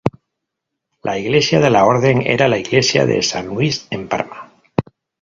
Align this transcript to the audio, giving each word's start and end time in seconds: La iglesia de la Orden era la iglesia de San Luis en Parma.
La 1.03 1.19
iglesia 1.19 1.59
de 1.59 1.69
la 1.69 1.85
Orden 1.85 2.23
era 2.25 2.47
la 2.47 2.57
iglesia 2.57 3.05
de 3.05 3.21
San 3.21 3.45
Luis 3.49 3.85
en 3.91 4.07
Parma. 4.07 4.51